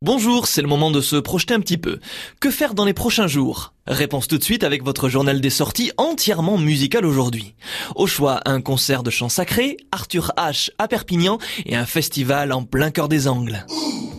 [0.00, 1.98] Bonjour, c'est le moment de se projeter un petit peu.
[2.38, 3.72] Que faire dans les prochains jours?
[3.88, 7.56] Réponse tout de suite avec votre journal des sorties entièrement musical aujourd'hui.
[7.96, 12.62] Au choix, un concert de chants sacrés, Arthur H à Perpignan et un festival en
[12.62, 13.66] plein cœur des Angles.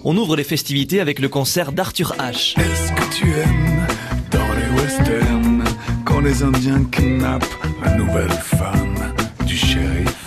[0.04, 2.60] On ouvre les festivités avec le concert d'Arthur H.
[2.60, 3.88] Est-ce que tu aimes
[4.32, 5.64] dans les westerns
[6.04, 7.46] quand les Indiens kidnappent
[7.86, 8.89] la nouvelle femme?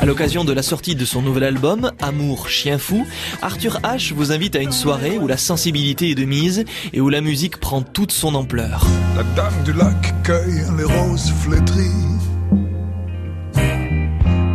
[0.03, 3.07] À l'occasion de la sortie de son nouvel album, Amour Chien Fou,
[3.41, 7.09] Arthur H vous invite à une soirée où la sensibilité est de mise et où
[7.09, 8.84] la musique prend toute son ampleur.
[9.16, 12.19] La dame du lac cueille les roses flétries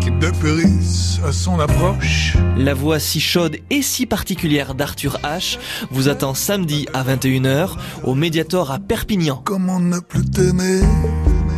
[0.02, 2.36] qui dépérissent à son approche.
[2.58, 5.60] La voix si chaude et si particulière d'Arthur H
[5.92, 9.44] vous attend samedi à 21h au Mediator à Perpignan.
[9.46, 10.82] Comment ne plus t'aimer?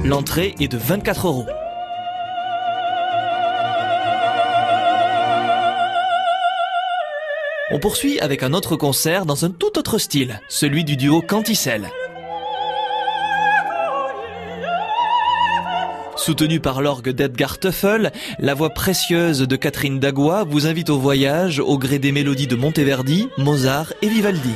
[0.05, 1.47] L'entrée est de 24 euros.
[7.71, 11.87] On poursuit avec un autre concert dans un tout autre style, celui du duo Canticelle.
[16.15, 21.59] Soutenu par l'orgue d'Edgar Teufel, la voix précieuse de Catherine Dagua vous invite au voyage
[21.59, 24.55] au gré des mélodies de Monteverdi, Mozart et Vivaldi.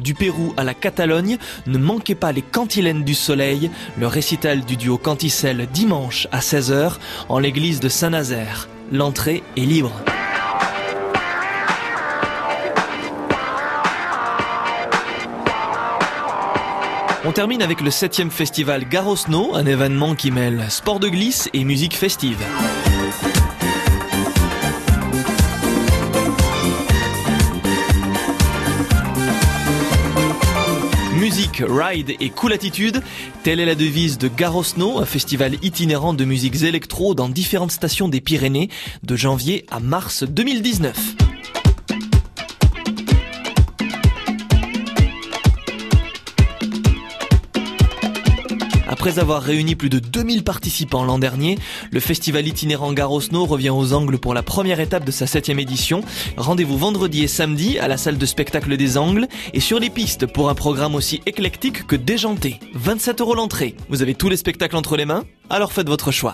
[0.00, 4.76] Du Pérou à la Catalogne, ne manquez pas les Cantilènes du Soleil, le récital du
[4.76, 6.94] duo Canticelle dimanche à 16h
[7.28, 8.68] en l'église de Saint-Nazaire.
[8.92, 9.92] L'entrée est libre.
[17.22, 21.64] On termine avec le 7e festival Garosno, un événement qui mêle sport de glisse et
[21.64, 22.38] musique festive.
[31.66, 33.02] Ride et cool attitude,
[33.42, 38.08] telle est la devise de Garosno, un festival itinérant de musiques électro dans différentes stations
[38.08, 38.68] des Pyrénées
[39.02, 41.19] de janvier à mars 2019.
[49.00, 51.56] Après avoir réuni plus de 2000 participants l'an dernier,
[51.90, 56.02] le festival itinérant Garosno revient aux Angles pour la première étape de sa septième édition.
[56.36, 60.26] Rendez-vous vendredi et samedi à la salle de spectacle des Angles et sur les pistes
[60.26, 62.60] pour un programme aussi éclectique que déjanté.
[62.74, 63.74] 27 euros l'entrée.
[63.88, 65.24] Vous avez tous les spectacles entre les mains?
[65.48, 66.28] Alors faites votre choix.